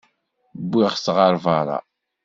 [0.67, 1.77] Wwiɣ-t ɣer berra.